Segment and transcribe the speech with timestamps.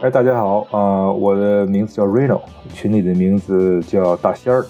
[0.00, 2.40] 哎，大家好啊、我的名字叫 Reno，
[2.72, 4.64] 群里的名字叫大仙儿。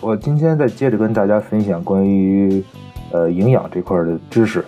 [0.00, 2.62] 我今天再接着跟大家分享关于
[3.10, 4.64] 呃营养这块的知识。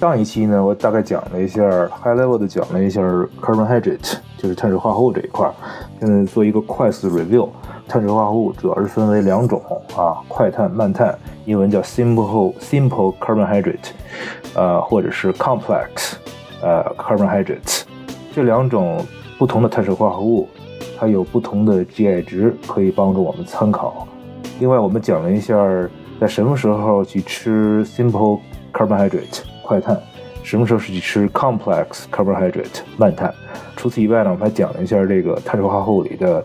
[0.00, 3.02] 上一期呢，我大概讲了一下 high level 的讲了一下
[3.38, 5.46] carbohydrate，就是碳水化合物这一块。
[6.00, 7.46] 现在做一个快速 review，
[7.86, 9.60] 碳水化合物主要是分为两种
[9.94, 11.14] 啊，快碳、慢碳，
[11.44, 13.90] 英文叫 simple simple carbohydrate，
[14.54, 16.14] 呃，或者是 complex
[16.62, 17.82] 呃 carbohydrate。
[18.34, 19.04] 这两种
[19.44, 20.48] 不同的碳水化合物，
[20.96, 24.08] 它有不同的 GI 值，可以帮助我们参考。
[24.58, 25.54] 另外，我们讲了一下
[26.18, 28.40] 在什么时候去吃 simple
[28.72, 30.00] carbohydrate 快碳，
[30.42, 33.34] 什么时候是去吃 complex carbohydrate 慢碳。
[33.76, 36.42] 除此以外呢，我们还讲了一下这个碳水化合物里的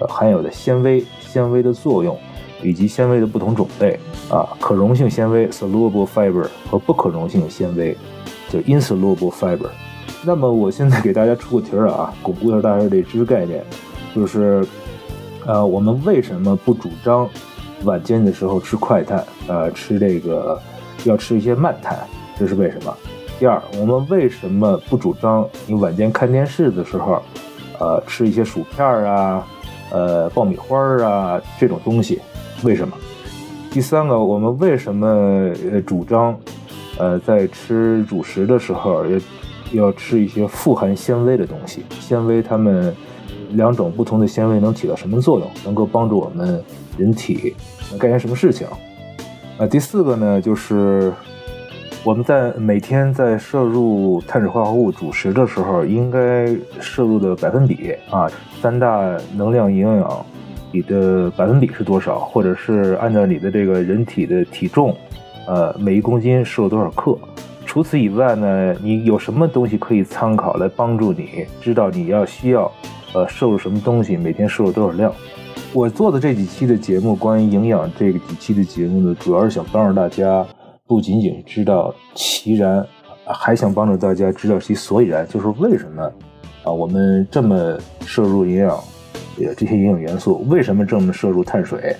[0.00, 2.18] 呃含有的纤维、纤维的作用，
[2.64, 3.96] 以及纤维的不同种类
[4.28, 7.96] 啊，可溶性纤维 soluble fiber 和不可溶性纤维
[8.50, 9.68] 就 insoluble fiber。
[10.26, 13.62] 那么我现在给大家出个题儿啊， 巩固一下大家这知识概念，
[14.14, 14.66] 就是，
[15.44, 17.28] 呃，我们为什么不主张
[17.84, 20.58] 晚间的时候吃快碳，呃，吃这个
[21.04, 21.98] 要吃一些慢碳，
[22.38, 22.96] 这是为什么？
[23.38, 27.22] 第二，我们为什么不主张你晚间看电视的时候，
[27.78, 29.46] 呃，吃一些薯片儿啊，
[29.90, 32.20] 呃，爆米花儿啊这种东西？
[32.62, 32.96] 为什么？
[33.70, 35.06] 第三个，我们为什么
[35.70, 36.34] 呃主张，
[36.96, 39.18] 呃，在吃主食的时候要
[39.76, 41.82] 要吃一些富含纤维的东西？
[42.00, 42.94] 纤维它们
[43.50, 45.48] 两种不同的纤维能起到什么作用？
[45.64, 46.62] 能够帮助我们
[46.96, 47.54] 人体
[47.98, 48.66] 干些什么事情？
[49.58, 51.12] 啊，第四个呢，就是
[52.02, 56.46] 我们在每天在摄入碳水化合物主食的时候，应该
[56.80, 58.28] 摄入的百分比啊，
[58.60, 60.26] 三大能量营养
[60.72, 64.92] 你的百分比是多少，或者是按照你的这个人体的体重，
[65.46, 67.16] 呃，每一公斤摄入多少克。
[67.74, 72.70] 除此以外呢，你有什么东西可以参考来帮助你知道你要需要，
[73.12, 75.12] 呃，摄入什么东西，每天摄入多少量？
[75.72, 80.46] 我做的这几期的节目，关于营养这个几期的节目呢，主要是想帮助大家
[80.86, 82.86] 不仅仅知道其然，
[83.26, 86.04] 还想帮助大家知道其所以然，就是为什么
[86.62, 87.76] 啊我们这么
[88.06, 88.70] 摄入营养，
[89.40, 91.96] 呃这些营养元素，为什么这么摄入碳水？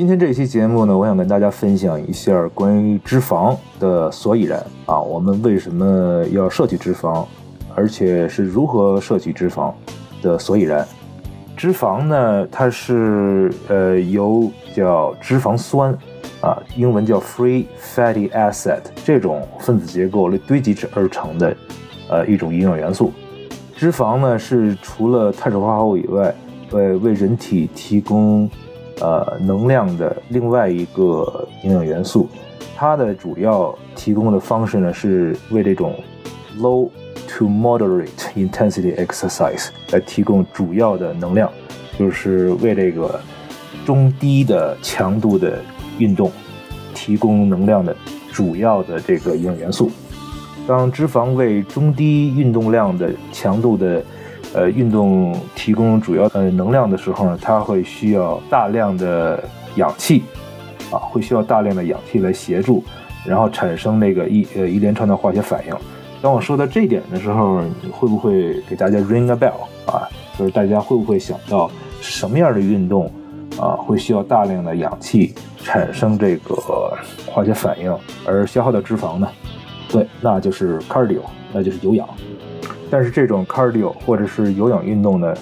[0.00, 7.26] 今天这期节目呢，我想跟大家分享一下关于脂肪的所以然啊，我们为什么要摄取脂肪，
[7.74, 9.70] 而且是如何摄取脂肪
[10.22, 10.88] 的所以然。
[11.54, 15.92] 脂肪呢，它是呃由叫脂肪酸
[16.40, 21.54] 啊，英文叫 free fatty acid 这种分子结构来堆积而成的
[22.08, 23.12] 呃一种营养元素。
[23.76, 26.34] 脂肪呢是除了碳水化合物以外，
[26.70, 28.48] 呃为人体提供
[29.00, 32.28] 呃能量的另外一个营养元素。
[32.76, 35.94] 它的主要提供的方式呢是为这种
[36.58, 36.88] low
[37.28, 41.50] to moderate intensity exercise 来提供主要的能量，
[41.98, 43.20] 就是为这个
[43.84, 45.58] 中低的强度的
[45.98, 46.30] 运动
[46.94, 47.94] 提供能量的
[48.32, 49.90] 主要的这个营养元素。
[50.66, 54.02] 当脂肪为中低运动量的强度的
[54.54, 59.42] 呃运动提供主要呃能量的时候呢，它会需要大量的
[59.76, 60.22] 氧气
[60.90, 62.82] 啊，会需要大量的氧气来协助，
[63.24, 65.74] 然后产生那个一呃一连串的化学反应。
[66.22, 70.08] 当我说到这点的时候，你会不会给大家 ring a bell 啊？
[70.38, 73.10] 就是大家会不会想到什么样的运动
[73.58, 76.54] 啊会需要大量的氧气产生这个
[77.26, 77.94] 化学反应
[78.26, 79.28] 而消耗掉脂肪呢？
[79.88, 81.20] 对，那就是 cardio，
[81.52, 82.08] 那就是有氧。
[82.90, 85.32] 但是这种 cardio 或者是有氧运动呢，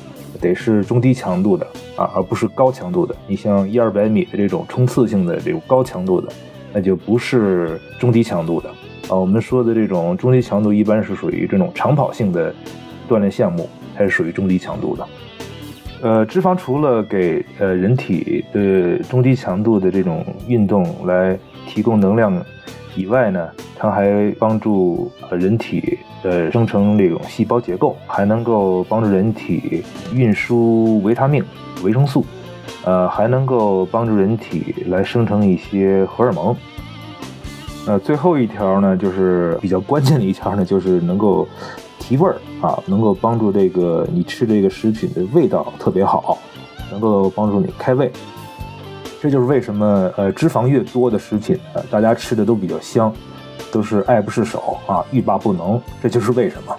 [0.40, 1.66] 得是中低强度的
[1.96, 3.14] 啊，而不是高强度的。
[3.26, 6.28] 你像一二百米的这种冲刺性的这种高强度的，
[6.72, 8.68] 那就不是中低强度的。
[9.08, 12.54] 啊，我们说的这种中低强度一般是属于这种长跑性的
[13.08, 15.06] 锻炼项目，才是属于中低强度的。
[16.00, 21.36] 呃，脂肪除了给呃人体的中低强度的这种运动来
[21.66, 22.32] 提供能量
[22.98, 23.48] 以外呢，
[23.78, 31.44] 它还帮助人体呃生成这种细胞结构，还能够帮助人体运输维他命、
[31.84, 32.26] 维生素，
[32.84, 36.56] 呃，还能够帮助人体来生成一些荷尔蒙。
[37.86, 41.46] 呃，最后一条呢，就是比较关键的一条呢，就是能够
[42.00, 46.36] 提味儿啊，能够帮助这个你吃这个食品的味道特别好，
[46.90, 48.10] 能够帮助你开胃。
[49.20, 53.12] 这就是为什么呃脂肪越多的食品，呃大家吃的都比较香，
[53.72, 55.80] 都是爱不释手啊，欲罢不能。
[56.02, 56.76] 这就是为什么。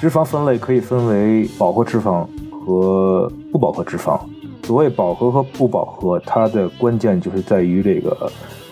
[0.00, 4.18] 脂肪分类可以分为饱和脂肪和不饱和脂肪。
[4.64, 8.30] 所谓饱和和不饱和，它的关键就是在于这个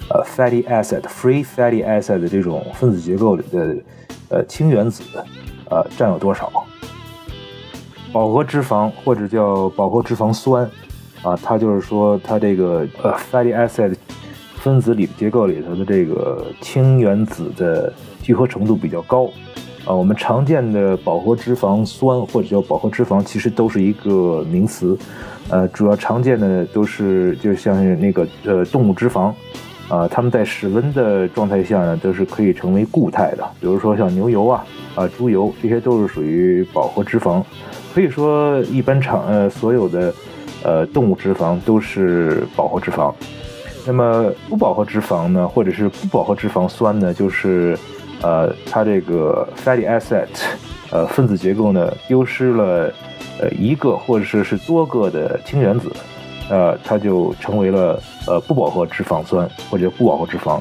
[0.08, 3.76] 呃 fatty acid、free fatty acid 这种分子结构里的
[4.28, 5.02] 呃氢原子
[5.68, 6.50] 呃占有多少。
[8.12, 10.68] 饱和脂肪或者叫饱和脂肪酸，
[11.22, 13.94] 啊，它就是说它这个呃 fatty acid
[14.54, 19.26] 分子里结构里头的这个氢原子的聚合程度比较高，
[19.84, 24.98] 啊，我们常见的饱和脂肪酸或者叫饱和脂肪其实都是一个名词，
[25.48, 29.32] 呃，主要常见的都是就像是那个呃动物脂肪。
[29.88, 33.44] 啊，它们在室温的状态下呢，都是可以成为固态的。
[33.58, 34.64] 比如说像牛油啊、
[34.94, 37.42] 啊猪油，这些都是属于饱和脂肪。
[37.92, 40.14] 可以说，一般常呃所有的
[40.62, 43.12] 呃动物脂肪都是饱和脂肪。
[43.86, 47.78] 那么不饱和脂肪呢，或者是不饱和脂肪酸呢，就是
[48.22, 50.28] 呃它这个 fatty acid
[50.90, 52.92] 呃分子结构呢丢失了
[53.40, 55.90] 呃一个或者是是多个的氢原子。
[56.50, 60.60] 呃，它就成为了呃不饱和脂肪酸或者不饱和脂肪。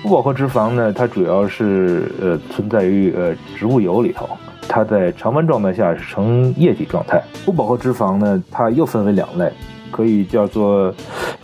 [0.00, 4.28] 不饱和脂肪呢，它主要是呃存在于呃植物油里头，
[4.68, 7.22] 它在常温状态下是呈液体状态。
[7.44, 9.50] 不饱和脂肪呢，它又分为两类，
[9.90, 10.94] 可以叫做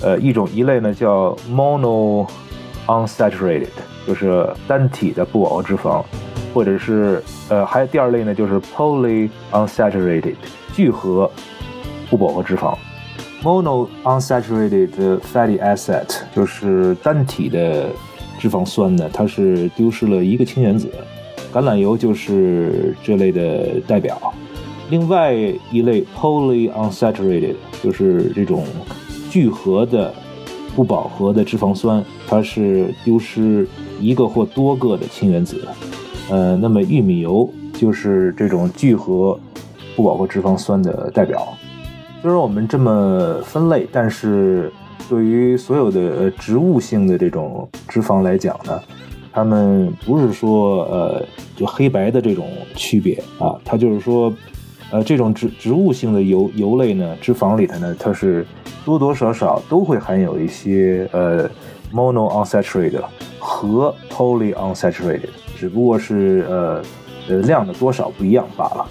[0.01, 2.29] 呃一种一类呢叫 mono
[2.87, 3.69] unsaturated，
[4.07, 6.03] 就是单体的不饱和脂肪，
[6.53, 10.37] 或者是呃还有第二类呢就是 poly unsaturated，
[10.75, 11.31] 聚合
[12.11, 12.77] 不饱和脂肪。
[13.43, 17.89] Mono unsaturated fatty acid 就是单体的
[18.39, 20.91] 脂肪酸呢，它是丢失了一个氢原子，
[21.55, 24.35] 橄榄油就是这类的代表。
[24.91, 25.33] 另外
[25.71, 28.65] 一类 poly unsaturated 就是这种
[29.31, 30.13] 聚合的
[30.75, 33.69] 不饱和的脂肪酸，它是丢失
[34.01, 35.65] 一个或多个的氢原子。
[36.29, 39.39] 呃，那么玉米油就是这种聚合
[39.95, 41.47] 不饱和脂肪酸的代表。
[42.21, 44.73] 虽然我们这么分类，但是
[45.09, 48.81] 对于所有的植物性的这种脂肪来讲呢，
[49.35, 51.27] 它们不是说呃
[51.57, 52.47] 就黑白的这种
[52.77, 54.33] 区别啊，它就是说，
[54.93, 58.47] 呃这种植植物性的油油类呢，脂肪里头呢，它是
[58.85, 61.51] 多多少少都会含有一些呃
[61.93, 63.03] mono unsaturated
[63.41, 66.83] 和 poly unsaturated，只不过是呃
[67.29, 68.87] 呃量的多少不一样罢了。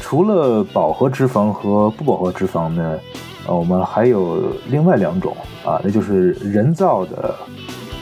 [0.00, 2.98] 除了饱和脂肪和不饱和脂肪呢，
[3.46, 7.34] 呃，我们还有另外两种啊，那就是人造的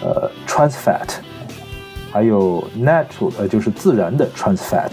[0.03, 1.09] 呃 trans fat，
[2.11, 4.91] 还有 natural 呃就是自然的 trans fat。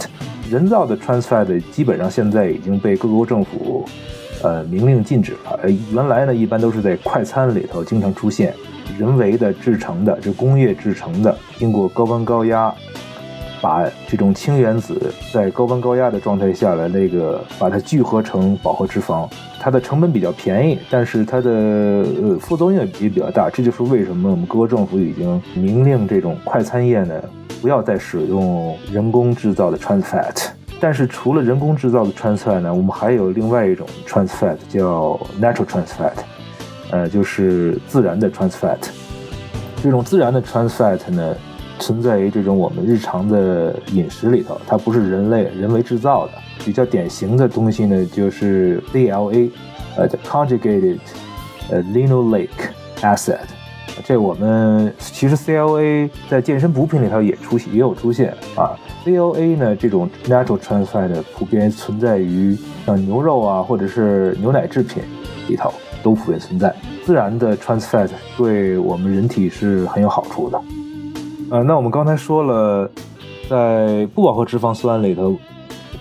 [0.52, 3.84] 人造的 trans fat 基本上现在已经被各国政府
[4.44, 5.60] 呃明令禁止了。
[5.64, 8.54] 呃，原来呢一般都是在快餐里头经常出现，
[9.00, 12.72] 人为的制成的，就工业制成的，经过高温高压。
[13.66, 19.28] 把这种氢原子在高温高压的状态下来，那个把它聚合成饱和脂肪，
[19.60, 23.50] 它的成本比较便宜，但是它的呃副作用也比较大。
[23.50, 27.16] 这就是为什么我们各国政府已经明令这种快餐业呢
[27.60, 30.50] 不要再使用人工制造的 trans fat。
[30.80, 36.14] 但是除了人工制造的 trans fat 呢，我们还有另外一种 trans fat 叫 natural trans fat，
[36.92, 38.78] 呃，就是自然的 trans fat。
[39.82, 41.36] 这种自然的 trans fat 呢。
[41.80, 46.34] 存在于这种我们日常的饮食里头，它不是人类人为制造的。
[46.64, 49.52] 比较典型的东西呢，就是 CLA，
[49.98, 50.98] 呃叫，conjugated，
[51.70, 52.50] 呃，linoleic
[53.02, 53.38] acid。
[54.04, 58.76] 这我们其实 CLA 在健身补品里头也出现，也有出现啊。
[59.06, 65.04] CLA 呢，这种 natural trans fat 普遍存在于像牛肉啊，或者是牛奶制品
[65.48, 66.76] 里头都普遍存在。
[67.06, 70.60] 自然的 trans fat 对我们人体是很有好处的。
[71.52, 72.90] 呃，那我们刚才说了，
[73.48, 75.38] 在不饱和脂肪酸里头，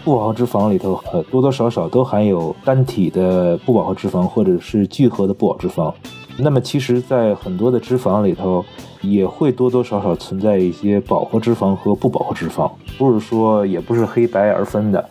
[0.03, 5.93] 不饱和脂肪里头，呃，多多少少都含有单体的不饱和脂肪或者是聚合的不饱和脂肪。
[6.39, 8.65] 那么，其实，在很多的脂肪里头，
[9.03, 15.09] 也会多多少少存在一些饱和脂肪和不饱和脂肪，不是说也不是黑白而分的。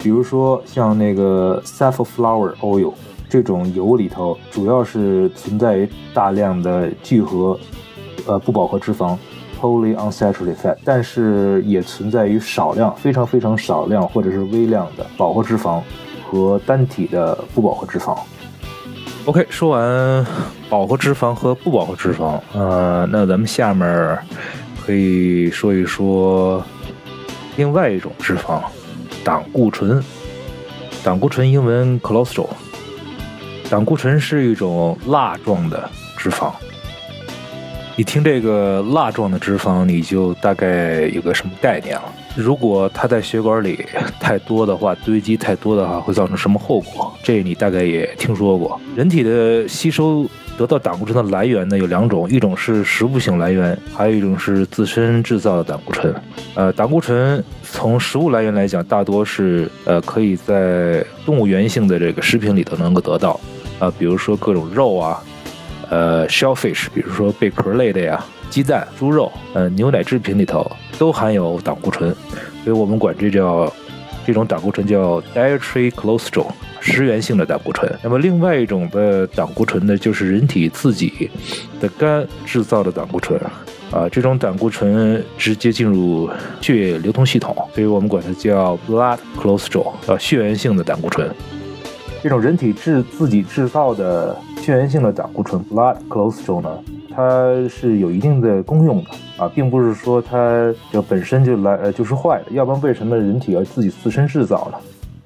[0.00, 2.92] 比如说，像那个 safflower oil
[3.28, 7.56] 这种油里头，主要是存在大量的聚合。
[8.28, 9.16] 呃，不饱和脂肪
[9.58, 15.80] ，poly unsaturated fat，但是也存在于少量、非常非常少量或者是微量的饱和脂肪
[16.30, 18.16] 和单体的不饱和脂肪。
[19.24, 20.26] OK，说完
[20.68, 24.18] 饱和脂肪和不饱和脂肪，呃，那咱们下面
[24.84, 26.62] 可以说一说
[27.56, 28.60] 另外一种脂肪——
[29.24, 30.02] 胆固醇。
[31.02, 32.48] 胆固醇英文 cholesterol。
[33.70, 36.52] 胆固醇是一种蜡状的脂肪。
[37.98, 42.04] 你听这个蜡状的脂肪，你就大概有个什么概念了？
[42.36, 43.84] 如果它在血管里
[44.20, 47.12] 太多的话，堆积太多的话，会造成什么后果？
[47.24, 48.80] 这你大概也听说过。
[48.94, 50.24] 人体的吸收
[50.56, 56.14] 得到胆固醇的来源呢有两种，一种是食物性来源，还有一种是自身制造的胆固醇。
[56.54, 63.40] 呃，胆固醇从食物来源来讲，大多是呃可以在动物源性的这个食品里头能够得到，
[63.80, 65.20] 啊，比如说各种肉啊，
[65.90, 72.10] 呃，shellfish，比如说贝壳类的呀，鸡蛋、猪肉，呃，牛奶制品里头都含有胆固醇，
[72.64, 73.72] 所以我们管这叫。
[74.26, 76.48] 这种胆固醇叫 dietary cholesterol，
[76.80, 77.90] 食源性的胆固醇。
[78.02, 81.30] 那么另外一种的胆固醇呢，就是人体自己
[81.80, 83.40] 的肝制造的胆固醇。
[83.90, 86.28] 啊，这种胆固醇直接进入
[86.60, 91.26] 血液流通系统，所以我们管它叫 blood cholesterol，啊，血源性的胆固醇。
[92.20, 96.68] 这种人体制自己制造的血源性的胆固醇 blood cholesterol 呢？
[97.14, 104.78] 它是有一定的功用的啊，并不是说它就本身就来呃就是坏的，要不然为什么人体要自己自身制造呢？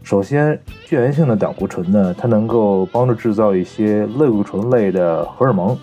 [0.03, 5.77] 首先，血源性的胆固醇呢，它能够帮助制造一些类固醇类的荷尔蒙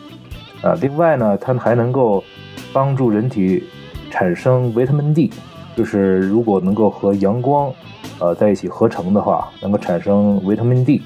[0.62, 2.24] 啊，另外呢，它还能够
[2.72, 3.63] 帮助人体
[4.12, 5.32] 产生维他命 D，
[5.75, 7.72] 就是如果能够和阳光
[8.20, 11.01] 呃在一起合成的话，能够产生维他命 D。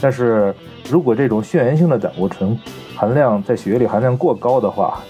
[0.00, 0.54] 但是
[0.90, 2.58] 如果这种血源性的胆固醇，
[2.94, 5.02] 含量在血液里含量过高的话，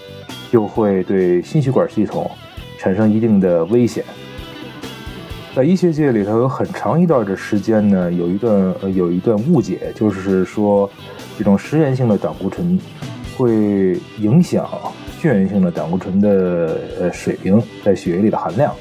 [0.50, 2.30] 就会对心血管系统
[2.78, 4.04] 产生一定的危险。
[5.54, 10.88] 在医学界里头，有很长一段的时间呢，有一段呃有一段误解，就是说
[11.38, 12.78] 这种食源性的胆固醇
[13.36, 14.68] 会影响
[15.18, 18.72] 血源性的胆固醇的呃水平在血液里的含量。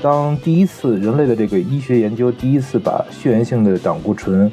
[0.00, 4.50] 当第一次人类的这个医学研究第一次把血源性的胆固醇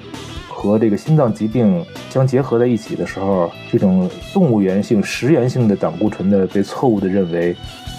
[0.50, 7.56] 和这个心脏疾病相结合在一起的时候，这种动物源性食源性的胆固醇呢，被错误的认为，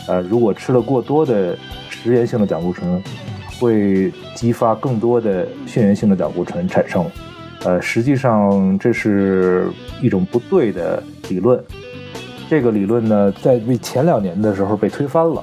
[0.09, 1.57] 呃，如果吃了过多的
[1.89, 3.01] 食源性的胆固醇，
[3.61, 7.05] 会激发更多的血源性的胆固醇产生。
[7.65, 9.69] 呃，实际上这是
[10.03, 11.63] 一种不对的理论。
[12.49, 15.43] 这个理论呢，在前两年的时候被推翻了。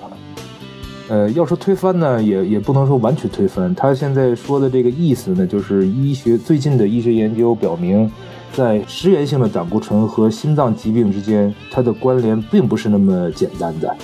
[1.09, 3.75] 呃，要说推翻呢，也也不能说完全推翻。
[3.75, 8.09] 他现在说的这个意思呢，就是医学最近的医学研究表明，
[8.53, 13.95] 在食源性的胆固醇和心脏疾病之间，它的关联并不是那么简单的。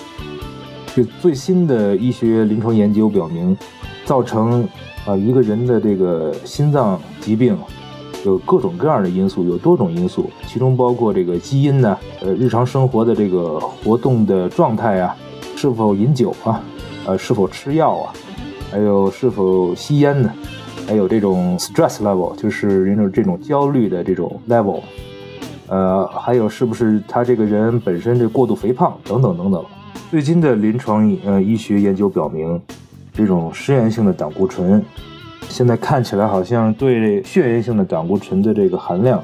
[0.93, 3.57] 就最新的医学临床研究表明，
[4.03, 4.67] 造成
[5.05, 7.57] 啊一个人的这个心脏疾病，
[8.25, 15.15] 有各种各样的因素，有多种因素，其中包括这个基因呢，呃，日常生活的这个活动的状态啊，
[15.55, 16.61] 是否饮酒啊。
[17.09, 18.13] 呃，是否吃药啊？
[18.69, 20.31] 还有是否吸烟呢？
[20.87, 24.81] 还有这种 stress level，就是人种这种焦虑的这种 level。
[25.65, 29.65] 呃，还有是不是他这个人本身这过度肥胖等等等等。
[30.11, 32.61] 最近的临床呃医学研究表明，
[33.11, 34.79] 这种食源性的胆固醇，
[35.47, 39.23] 现在看起来好像对血源性的胆固醇的这个含量，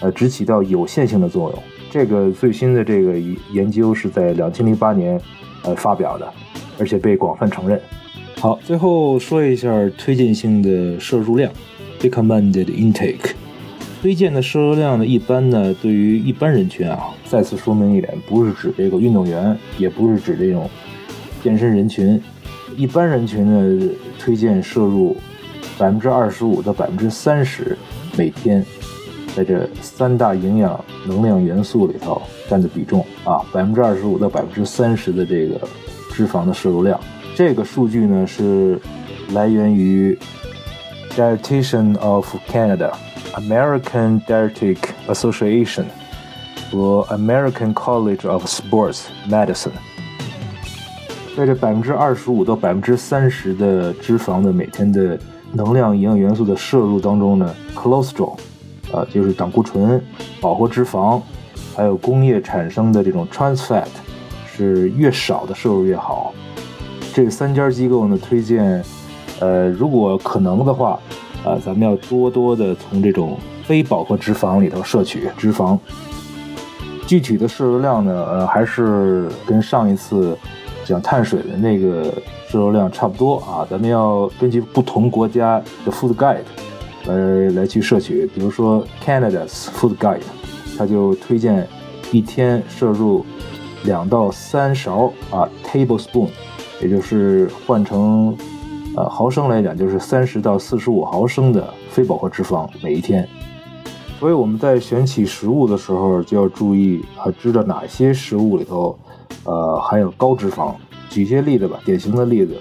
[0.00, 1.62] 呃，只起到有限性的作用。
[1.92, 3.16] 这个最新的这个
[3.52, 5.20] 研究是在两千零八年
[5.62, 6.26] 呃发表的。
[6.80, 7.78] 而且被广泛承认。
[8.36, 9.68] 好，最后说一下
[9.98, 11.52] 推荐性的摄入量
[12.00, 13.32] ，recommended intake。
[14.00, 20.70] 推荐的摄入量呢，一般呢，对于一般人群啊，再次说明一点，不是指这个运动员，也不是指这种
[21.44, 22.18] 健身人群。
[22.78, 25.14] 一般人群呢，推荐摄入
[25.76, 27.76] 百分之二十五到百分之三十
[28.16, 28.64] 每天，
[29.36, 35.60] 在这三大营养能量元素里头占的比重啊，百分之二十五到百分之三十的这个。
[36.12, 36.98] 脂肪的摄入量，
[37.34, 38.78] 这个数据呢是
[39.32, 40.18] 来源于
[41.16, 42.92] Dietitian of Canada、
[43.34, 45.84] American Dietetic Association
[46.70, 49.70] 和 American College of Sports Medicine。
[51.36, 55.18] 在这百分之二十五到百分之三十的脂肪的每天的
[55.52, 58.36] 能量营养元素的摄入当中呢，cholesterol，
[58.92, 60.02] 啊，就是胆固醇、
[60.40, 61.20] 饱和脂肪，
[61.74, 63.86] 还有工业产生的这种 trans fat。
[64.66, 66.34] 是越少的摄入越好。
[67.14, 68.84] 这三家机构呢推荐，
[69.40, 71.00] 呃，如果可能的话，
[71.44, 75.78] 啊，咱们要多多的从这种非饱和脂肪里头摄取脂肪。
[77.06, 80.36] 具体的摄入量呢，呃，还是跟上一次
[80.84, 82.04] 讲碳水的那个
[82.48, 83.66] 摄入量差不多啊。
[83.68, 86.44] 咱们要根据不同国家的 Food Guide
[87.06, 88.26] 来来去摄取。
[88.34, 90.20] 比如说 Canada's Food Guide，
[90.78, 91.66] 它就推荐
[92.12, 93.24] 一天摄入。
[93.84, 96.28] 两到三勺啊，tablespoon，
[96.80, 98.36] 也就是换成
[98.96, 103.26] 呃毫升来讲，就是三十到四十五毫升的非饱和脂肪每一天。
[104.18, 108.98] 所以我们在选取食物的时候就要注意啊，知道哪些食物里头
[109.44, 110.74] 呃含有高脂肪。
[111.08, 112.56] 举些例子吧，典型的例子，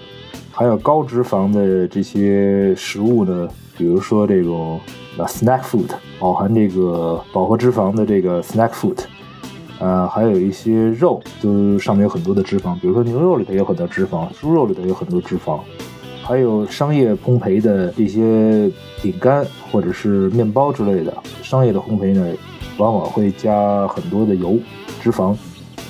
[0.51, 3.47] 含有高脂肪的这些食物呢，
[3.77, 4.79] 比如说这种
[5.17, 8.97] 呃 snack food，饱含这个饱和脂肪的这个 snack food，
[9.79, 15.59] 呃，还有一些肉，就是上面有很多的脂肪，比如说牛肉里头有很多脂肪，猪肉里头有很多脂肪，
[16.21, 18.69] 还有商业烘焙的这些
[19.01, 22.27] 饼干或者是面包之类的，商业的烘焙呢，
[22.77, 24.59] 往往会加很多的油
[25.01, 25.35] 脂肪，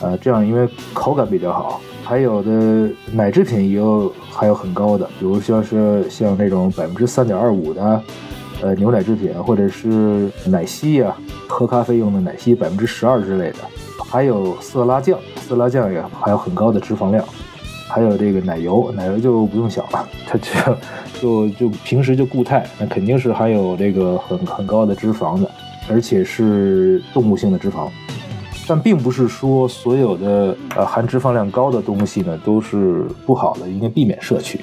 [0.02, 1.82] 呃，这样因为口感比较好。
[2.04, 8.02] 还有的奶制品也有还有很高的，比如像是像那种百分之三点二五的，
[8.62, 11.16] 呃牛奶制品，或者是奶昔呀，
[11.48, 13.58] 喝咖啡用的奶昔百分之十二之类的，
[14.06, 17.24] 还有色拉酱，色拉酱也还有很高的脂肪量，
[17.90, 20.78] 还有这个奶油，奶油就不用想了，它就
[21.20, 25.50] 就就平时就固态，那肯定是含有这个很很高的脂肪的，
[25.90, 27.90] 而且是动物性的脂肪。
[28.68, 34.62] 但并不是说所有的呃含脂肪量高的东西呢都是不好的，应该避免摄取。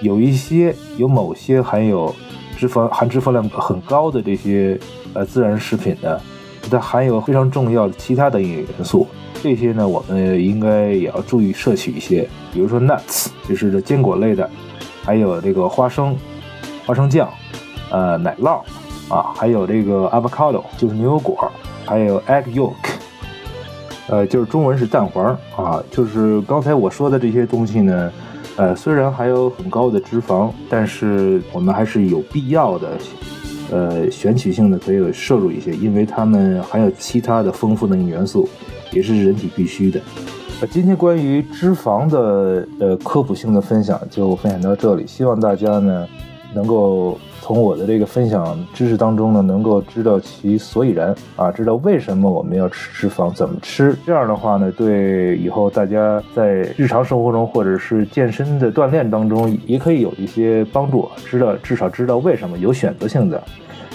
[0.00, 2.14] 有一些有某些含有
[2.58, 4.76] 脂肪含脂肪量很高的这些
[5.14, 6.20] 呃自然食品呢，
[6.68, 9.06] 它含有非常重要的其他的营养元素，
[9.40, 12.28] 这些呢我们应该也要注意摄取一些。
[12.52, 14.50] 比如说 nuts，就是坚果类的，
[15.04, 16.16] 还有这个花生、
[16.84, 17.28] 花生酱，
[17.90, 18.60] 呃奶酪
[19.08, 21.48] 啊，还有这个 avocado，就是牛油果，
[21.86, 22.74] 还有 egg yolk。
[24.08, 28.10] 呃，就是中文是蛋黄啊，就是刚才我说的这些东西呢，
[28.58, 32.98] 呃，虽然还有很高的脂肪，但是我们还是有必要的，
[33.70, 38.48] 呃，选取性的可以摄入一些，因为它们含有其他的丰富的元素，
[38.90, 40.00] 也是人体必需的。
[40.60, 46.04] 呃，今天关于脂肪的呃科普性的分享就分享到这里，希望大家呢
[46.54, 47.18] 能够。
[47.40, 53.96] 从我的这个分享知识当中呢，能够知道其所以然啊，知道为什么我们要吃脂肪，怎么吃。
[54.04, 61.08] 这样的话呢，对以后大家在日常生活中或者是健身的锻炼当中，也可以有一些帮助。
[61.24, 63.42] 知道至少知道为什么有选择性的。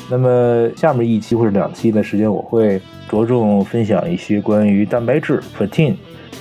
[0.10, 5.94] 那么下面一期或者两期的时间，我会着重分享一些关于蛋白质 （protein）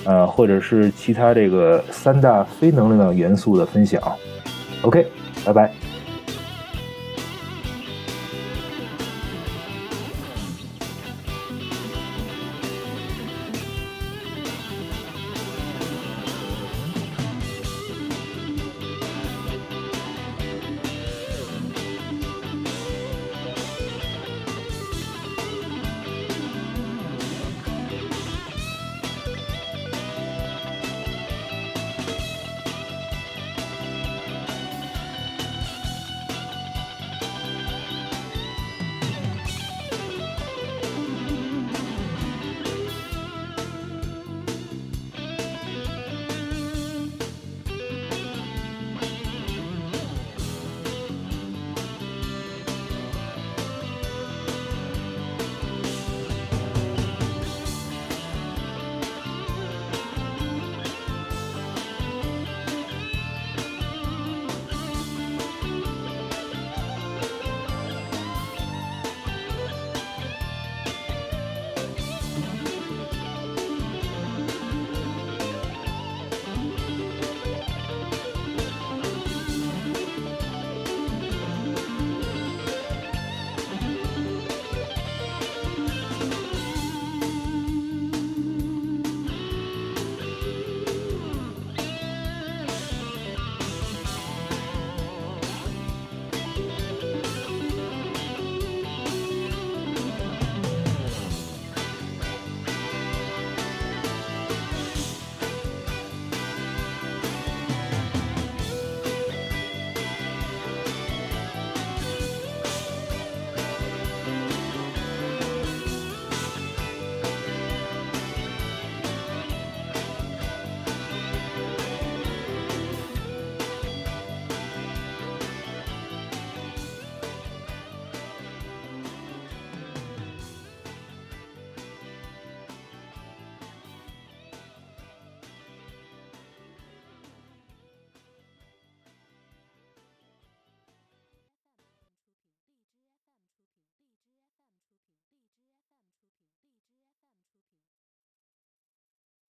[0.07, 4.01] 啊，或者是其他这个三大非能量元素的分享。
[4.81, 5.07] OK，
[5.45, 5.92] 拜拜。